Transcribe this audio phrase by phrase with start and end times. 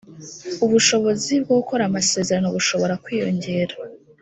[0.65, 3.73] ubushobozi bwo gukora amasezerano bushobora kwiyongera